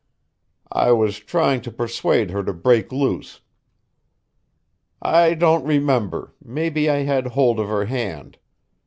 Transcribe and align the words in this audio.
I 0.73 0.93
was 0.93 1.19
trying 1.19 1.61
to 1.61 1.71
persuade 1.71 2.31
her 2.31 2.43
to 2.45 2.53
break 2.53 2.91
loose. 2.91 3.41
I 4.99 5.35
don't 5.35 5.63
remember 5.63 6.33
maybe 6.43 6.89
I 6.89 7.03
had 7.03 7.27
hold 7.37 7.59
of 7.59 7.67
her 7.67 7.85
hand. 7.85 8.39